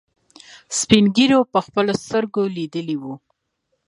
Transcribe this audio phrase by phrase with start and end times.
[0.79, 3.13] سپينږيرو په خپلو سترګو ليدلي وو.